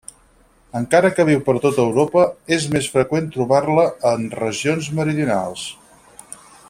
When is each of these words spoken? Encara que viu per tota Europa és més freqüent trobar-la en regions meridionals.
Encara 0.77 1.09
que 1.17 1.25
viu 1.27 1.43
per 1.49 1.53
tota 1.65 1.83
Europa 1.83 2.23
és 2.57 2.65
més 2.77 2.87
freqüent 2.95 3.29
trobar-la 3.37 3.85
en 4.13 4.27
regions 4.41 4.89
meridionals. 5.03 5.69